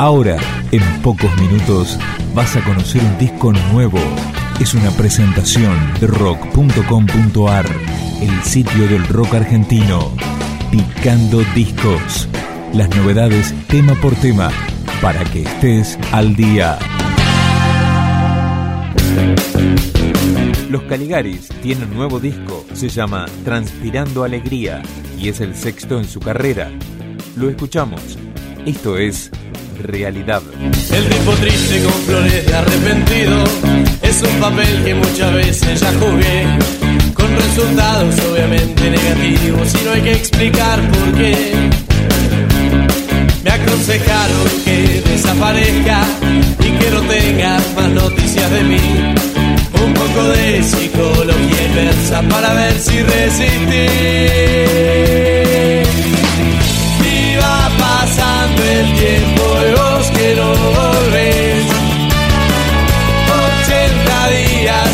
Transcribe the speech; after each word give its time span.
Ahora, 0.00 0.38
en 0.72 0.80
pocos 1.02 1.30
minutos, 1.38 1.98
vas 2.34 2.56
a 2.56 2.64
conocer 2.64 3.04
un 3.04 3.18
disco 3.18 3.52
nuevo. 3.52 3.98
Es 4.58 4.72
una 4.72 4.90
presentación 4.92 5.76
de 6.00 6.06
rock.com.ar, 6.06 7.66
el 8.22 8.42
sitio 8.42 8.88
del 8.88 9.06
rock 9.08 9.34
argentino. 9.34 10.10
Picando 10.70 11.42
discos. 11.54 12.26
Las 12.72 12.88
novedades 12.96 13.54
tema 13.68 13.92
por 13.96 14.14
tema, 14.14 14.50
para 15.02 15.22
que 15.24 15.42
estés 15.42 15.98
al 16.12 16.34
día. 16.34 16.78
Los 20.70 20.80
Caligaris 20.84 21.50
tienen 21.62 21.92
nuevo 21.92 22.18
disco, 22.20 22.64
se 22.72 22.88
llama 22.88 23.26
Transpirando 23.44 24.24
Alegría 24.24 24.80
y 25.18 25.28
es 25.28 25.42
el 25.42 25.54
sexto 25.54 25.98
en 25.98 26.06
su 26.06 26.20
carrera. 26.20 26.70
Lo 27.36 27.50
escuchamos. 27.50 28.16
Esto 28.64 28.96
es 28.96 29.30
realidad. 29.82 30.42
El 30.92 31.04
tipo 31.08 31.32
triste 31.32 31.82
con 31.82 31.92
flores 32.04 32.46
de 32.46 32.54
arrepentido 32.54 33.44
es 34.02 34.22
un 34.22 34.40
papel 34.40 34.84
que 34.84 34.94
muchas 34.94 35.34
veces 35.34 35.80
ya 35.80 35.92
jugué, 35.94 36.46
con 37.14 37.36
resultados 37.36 38.14
obviamente 38.30 38.90
negativos 38.90 39.74
y 39.74 39.84
no 39.84 39.92
hay 39.92 40.02
que 40.02 40.12
explicar 40.12 40.80
por 40.90 41.12
qué. 41.14 41.52
Me 43.44 43.50
aconsejaron 43.50 44.48
que 44.64 45.02
desaparezca 45.06 46.04
y 46.58 46.70
que 46.78 46.90
no 46.90 47.00
tenga 47.02 47.58
más 47.76 47.88
noticias 47.90 48.50
de 48.50 48.62
mí. 48.64 49.14
Un 49.84 49.94
poco 49.94 50.24
de 50.28 50.62
psicología 50.62 51.66
inversa 51.68 52.22
para 52.28 52.52
ver 52.54 52.78
si 52.78 53.02
resistí. 53.02 53.90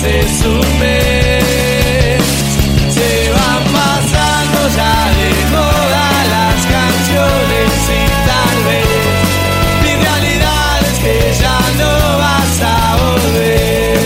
Un 0.00 0.78
mes. 0.78 2.22
Se 2.94 3.30
van 3.30 3.64
pasando 3.72 4.58
ya 4.76 4.96
de 5.18 5.30
moda 5.50 6.06
las 6.34 6.58
canciones 6.76 7.70
y 7.90 8.02
tal 8.28 8.58
vez 8.68 8.86
mi 9.82 9.92
realidad 10.04 10.78
es 10.82 10.98
que 11.02 11.16
ya 11.42 11.58
no 11.80 11.92
vas 12.18 12.56
a 12.62 12.96
volver. 13.02 13.98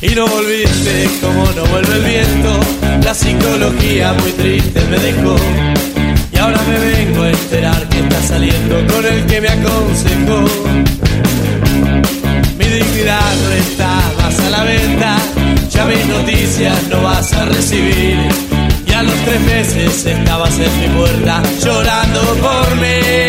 Y 0.00 0.10
no 0.14 0.24
volviste 0.28 0.94
como 1.20 1.42
no 1.56 1.64
vuelve 1.66 1.94
el 1.96 2.04
viento. 2.04 2.50
La 3.02 3.14
psicología 3.14 4.12
muy 4.12 4.30
triste 4.32 4.80
me 4.88 4.98
dejó. 4.98 5.36
Y 6.32 6.36
ahora 6.38 6.60
me 6.68 6.78
vengo 6.78 7.22
a 7.24 7.30
enterar 7.30 7.88
que 7.88 7.98
está 7.98 8.22
saliendo 8.22 8.76
con 8.94 9.04
el 9.04 9.26
que 9.26 9.40
me 9.40 9.48
aconsejó. 9.48 10.44
Ya 15.70 15.84
mis 15.84 16.06
noticias 16.06 16.88
no 16.88 17.00
vas 17.02 17.32
a 17.32 17.44
recibir. 17.44 18.18
Y 18.86 18.92
a 18.92 19.02
los 19.04 19.14
tres 19.24 19.40
meses 19.42 20.04
estabas 20.04 20.58
en 20.58 20.80
mi 20.80 20.98
puerta 20.98 21.42
llorando 21.62 22.20
por 22.42 22.76
mí. 22.76 23.27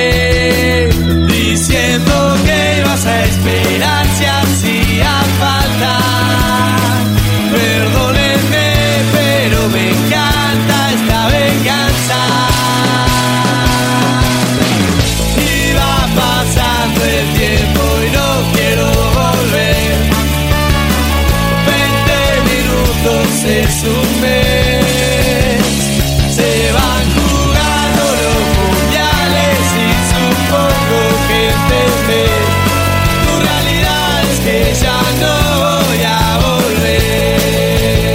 Es 23.61 23.83
un 23.83 24.21
mes. 24.21 25.65
Se 26.33 26.71
van 26.71 27.05
jugando 27.17 28.03
los 28.23 28.41
mundiales 28.57 29.59
y 29.85 29.89
supongo 30.13 30.99
que 31.27 31.39
entendés. 31.57 32.47
Tu 33.25 33.33
realidad 33.47 34.15
es 34.31 34.37
que 34.45 34.57
ya 34.83 35.01
no 35.23 35.33
voy 35.63 36.01
a 36.05 36.21
volver. 36.47 38.13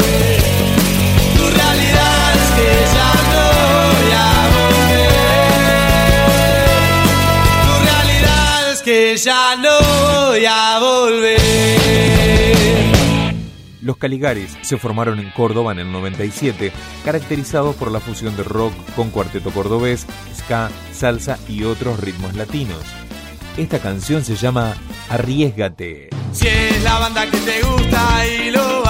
Tu 1.36 1.44
realidad 1.60 2.26
es 2.42 2.48
que 2.58 2.70
ya 2.96 3.12
no 3.32 3.44
voy 3.68 4.10
a 4.12 4.30
volver. 4.56 5.12
Tu 7.66 7.74
realidad 7.90 8.60
es 8.72 8.80
que 8.82 8.98
ya 9.16 9.44
no 9.56 9.74
voy 10.28 10.44
a 10.46 10.78
volver. 10.80 12.03
Los 13.84 13.98
Caligaris 13.98 14.56
se 14.62 14.78
formaron 14.78 15.20
en 15.20 15.30
Córdoba 15.30 15.72
en 15.72 15.78
el 15.78 15.92
97, 15.92 16.72
caracterizados 17.04 17.76
por 17.76 17.92
la 17.92 18.00
fusión 18.00 18.34
de 18.34 18.42
rock 18.42 18.72
con 18.96 19.10
cuarteto 19.10 19.50
cordobés, 19.50 20.06
ska, 20.34 20.70
salsa 20.90 21.38
y 21.48 21.64
otros 21.64 22.00
ritmos 22.00 22.34
latinos. 22.34 22.82
Esta 23.58 23.78
canción 23.80 24.24
se 24.24 24.36
llama 24.36 24.74
Arriesgate. 25.10 26.08
Si 26.32 26.48
es 26.48 26.82
la 26.82 26.98
banda 26.98 27.30
que 27.30 27.36
te 27.36 27.60
gusta 27.60 28.26
y 28.26 28.50
lo 28.50 28.83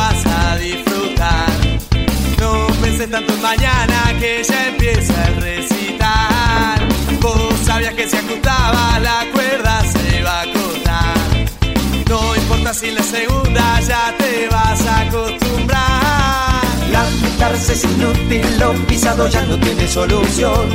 Lamentarse 17.44 17.75
es 17.75 17.84
inútil, 17.84 18.59
lo 18.59 18.72
pisado 18.87 19.28
ya 19.28 19.43
no 19.43 19.59
tiene 19.59 19.87
solución. 19.87 20.66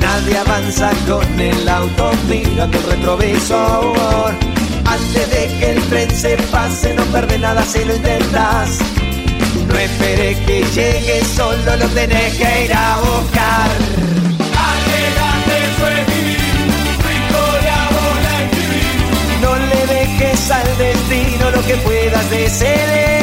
Nadie 0.00 0.36
avanza 0.38 0.90
con 1.08 1.40
el 1.40 1.68
auto 1.68 2.10
mirando 2.28 2.76
el 2.76 2.84
retrovisor. 2.84 4.34
Antes 4.84 5.30
de 5.30 5.58
que 5.58 5.70
el 5.70 5.82
tren 5.84 6.10
se 6.10 6.36
pase, 6.50 6.92
no 6.94 7.04
perde 7.04 7.38
nada 7.38 7.62
si 7.62 7.84
lo 7.84 7.94
intentas. 7.94 8.78
No 9.68 9.78
esperes 9.78 10.38
que 10.38 10.64
llegue, 10.74 11.24
solo 11.36 11.76
lo 11.76 11.86
tenés 11.90 12.34
que 12.34 12.64
ir 12.64 12.74
a 12.74 12.96
buscar. 12.98 13.70
No 19.40 19.56
le 19.56 19.86
dejes 19.86 20.50
al 20.50 20.78
destino 20.78 21.50
lo 21.52 21.62
que 21.62 21.76
puedas 21.76 22.28
deceder. 22.28 23.19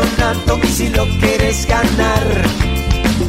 Campeonato 0.00 0.58
si 0.68 0.88
lo 0.90 1.04
quieres 1.18 1.66
ganar, 1.66 2.22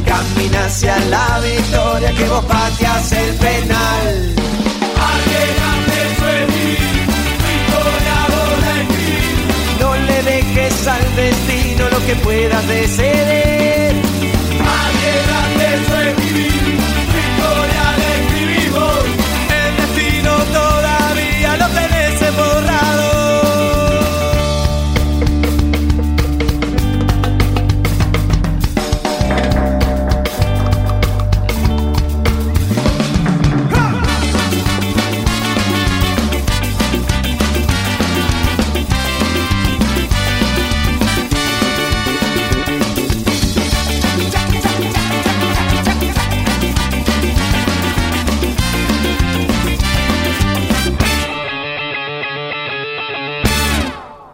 camina 0.04 0.66
hacia 0.66 0.98
la 1.06 1.40
victoria 1.40 2.12
que 2.12 2.24
vos 2.28 2.44
pateas 2.44 3.12
el 3.12 3.34
penal. 3.36 4.34
Vos 4.96 5.18
la 5.58 5.72
escribís. 6.04 7.00
No 9.80 9.96
le 9.96 10.22
dejes 10.22 10.86
al 10.86 11.16
destino 11.16 11.88
lo 11.90 12.06
que 12.06 12.14
puedas 12.16 12.68
decidir. 12.68 13.49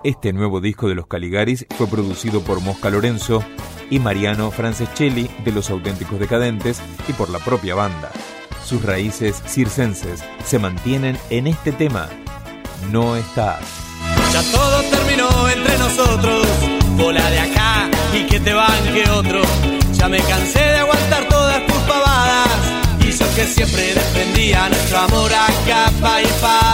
Este 0.06 0.32
nuevo 0.32 0.60
disco 0.60 0.88
de 0.88 0.94
los 0.94 1.08
Caligaris 1.08 1.66
fue 1.76 1.88
producido 1.88 2.40
por 2.40 2.60
Mosca 2.60 2.90
Lorenzo 2.90 3.42
y 3.90 3.98
Mariano 3.98 4.52
Franceschelli 4.52 5.28
de 5.44 5.50
Los 5.50 5.68
Auténticos 5.68 6.20
Decadentes 6.20 6.80
y 7.08 7.12
por 7.12 7.28
la 7.28 7.40
propia 7.40 7.74
banda. 7.74 8.12
Sus 8.64 8.84
raíces 8.84 9.42
circenses 9.48 10.22
se 10.44 10.60
mantienen 10.60 11.18
en 11.28 11.48
este 11.48 11.72
tema. 11.72 12.08
No 12.92 13.16
estás. 13.16 13.58
Ya 14.32 14.42
todo 14.52 14.80
terminó 14.82 15.48
entre 15.48 15.76
nosotros, 15.76 16.46
bola 16.96 17.28
de 17.28 17.40
acá 17.40 17.90
y 18.14 18.26
que 18.26 18.38
te 18.38 18.54
banque 18.54 19.10
otro. 19.10 19.42
Ya 19.94 20.08
me 20.08 20.20
cansé 20.20 20.60
de 20.60 20.76
aguantar 20.76 21.28
todas 21.28 21.66
tus 21.66 21.78
pavadas 21.78 22.48
y 23.00 23.10
yo 23.10 23.26
que 23.34 23.44
siempre 23.44 23.92
defendía 23.92 24.68
nuestro 24.68 24.98
amor 24.98 25.32
a 25.34 25.46
capa 25.66 26.22
y 26.22 26.26
espada. 26.26 26.65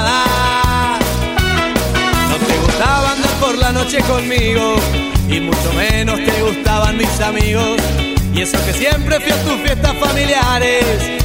Noche 3.85 3.99
conmigo 4.03 4.77
y 5.29 5.41
mucho 5.41 5.73
menos 5.77 6.17
te 6.25 6.43
gustaban 6.43 6.97
mis 6.97 7.21
amigos. 7.21 7.81
Y 8.33 8.43
eso 8.43 8.57
que 8.65 8.73
siempre 8.73 9.19
fui 9.19 9.33
a 9.33 9.43
tus 9.43 9.61
fiestas 9.61 9.97
familiares 9.99 10.85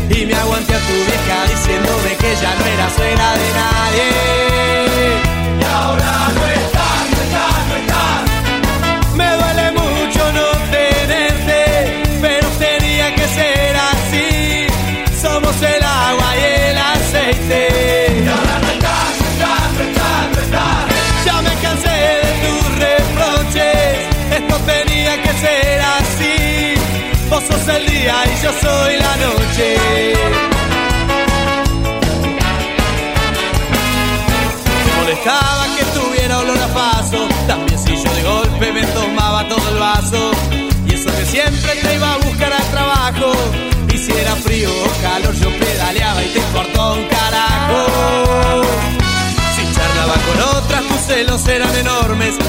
y 0.10 0.26
me 0.26 0.34
aguanté 0.34 0.74
a 0.74 0.80
tu 0.80 0.94
vieja 0.94 1.46
diciéndome 1.50 2.16
que 2.18 2.36
ya 2.42 2.56
no 2.56 2.66
era 2.66 2.90
suena 2.90 3.34
de 3.34 3.54
nadie. 3.54 4.67
Vos 27.30 27.44
sos 27.44 27.68
el 27.68 27.86
día 27.86 28.16
y 28.26 28.44
yo 28.44 28.52
soy 28.62 28.98
la 28.98 29.18
noche. 29.18 29.76
Me 34.66 34.96
molestaba 34.96 35.66
que 35.78 35.84
tuviera 36.00 36.40
olor 36.40 36.58
a 36.58 36.68
paso, 36.74 37.28
también 37.48 37.78
si 37.78 38.02
yo 38.02 38.14
de 38.14 38.24
golpe 38.24 38.72
me 38.72 38.86
tomaba 38.88 39.46
todo 39.50 39.70
el 39.70 39.78
vaso. 39.78 40.32
Y 40.88 40.94
eso 40.94 41.10
que 41.18 41.26
siempre 41.26 41.76
te 41.82 41.96
iba 41.96 42.14
a 42.14 42.18
buscar 42.18 42.54
al 42.54 42.72
trabajo. 42.72 43.34
Y 43.94 43.98
si 43.98 44.14
frío 44.44 44.70
o 44.70 45.02
calor, 45.02 45.36
yo 45.36 45.50
pedaleaba 45.60 46.24
y 46.24 46.28
te 46.28 46.40
importó 46.40 46.94
un 46.94 47.08
carajo. 47.08 49.07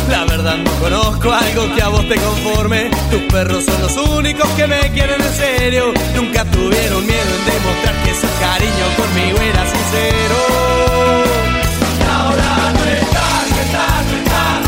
La 0.09 0.25
verdad 0.25 0.57
no 0.57 0.73
conozco 0.81 1.33
algo 1.33 1.73
que 1.75 1.83
a 1.83 1.89
vos 1.89 2.09
te 2.09 2.17
conforme. 2.17 2.91
Tus 3.11 3.23
perros 3.33 3.65
son 3.65 3.81
los 3.81 3.97
únicos 3.97 4.49
que 4.51 4.67
me 4.67 4.81
quieren 4.91 5.21
en 5.21 5.33
serio. 5.35 5.93
Nunca 6.17 6.45
tuvieron 6.47 7.07
miedo 7.07 7.31
en 7.39 7.45
demostrar 7.45 7.95
que 8.05 8.15
su 8.15 8.27
cariño 8.41 8.87
conmigo 8.97 9.39
era 9.41 9.65
sincero. 9.67 10.37
Y 11.97 12.03
ahora 12.11 12.73
no 12.73 12.85
estás, 12.91 13.51
no 13.51 14.17
estás. 14.17 14.68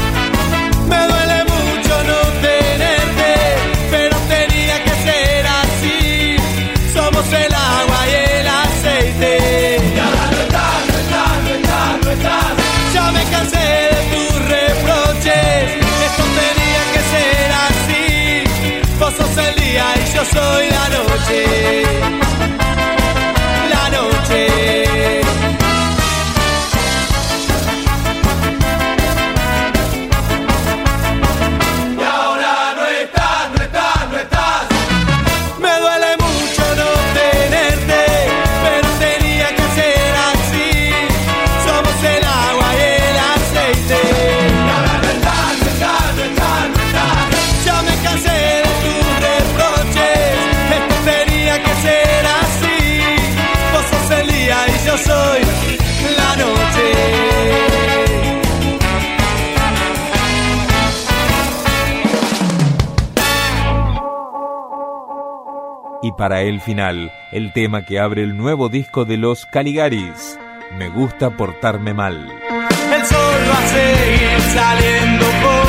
Soy 20.32 20.70
la 20.70 20.89
para 66.20 66.42
el 66.42 66.60
final, 66.60 67.10
el 67.32 67.50
tema 67.50 67.80
que 67.80 67.98
abre 67.98 68.22
el 68.22 68.36
nuevo 68.36 68.68
disco 68.68 69.06
de 69.06 69.16
los 69.16 69.46
Caligaris. 69.46 70.38
Me 70.76 70.90
gusta 70.90 71.30
portarme 71.30 71.94
mal. 71.94 72.28
El 72.92 73.06
sol 73.06 73.40
va 73.50 73.66
seguir 73.68 74.40
saliendo 74.52 75.24
por 75.42 75.59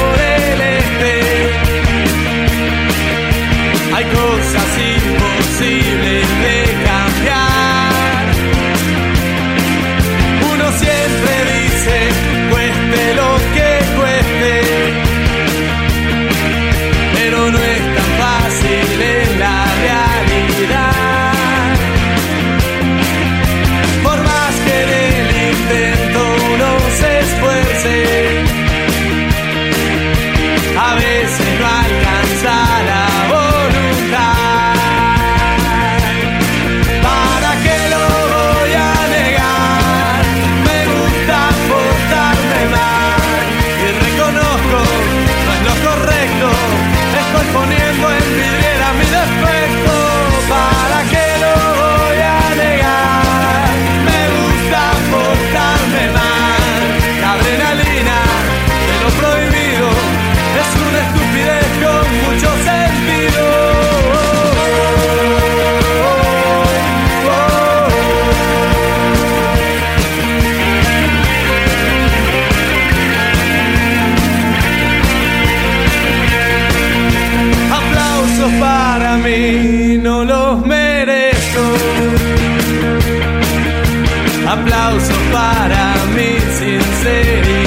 Aplauso 84.51 85.13
para 85.31 85.95
mi 86.13 86.37
sinceridad. 86.57 87.60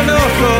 don't 0.00 0.06
know 0.06 0.56
if 0.56 0.59